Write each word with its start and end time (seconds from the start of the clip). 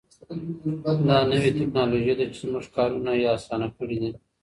دا 1.07 1.17
نوې 1.31 1.51
تکنالوژي 1.59 2.13
ده 2.19 2.25
چې 2.31 2.37
زموږ 2.43 2.65
کارونه 2.75 3.11
یې 3.21 3.27
اسانه 3.37 3.67
کړي 3.77 3.97
دي. 4.03 4.11